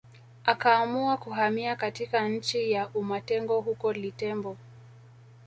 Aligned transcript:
Akaamua 0.45 1.17
kuhamia 1.17 1.75
katika 1.75 2.29
nchi 2.29 2.71
ya 2.71 2.89
umatengo 2.93 3.61
huko 3.61 3.93
Litembo 3.93 4.57